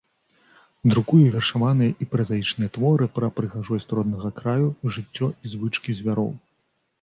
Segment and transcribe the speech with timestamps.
[0.93, 6.35] Друкуе вершаваныя і празаічныя творы пра прыгажосць роднага краю, жыццё і звычкі звяроў.